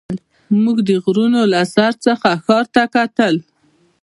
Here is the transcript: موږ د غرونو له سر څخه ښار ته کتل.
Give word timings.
موږ 0.63 0.77
د 0.87 0.89
غرونو 1.03 1.41
له 1.53 1.61
سر 1.75 1.91
څخه 2.05 2.29
ښار 2.45 2.65
ته 2.75 2.83
کتل. 2.95 3.35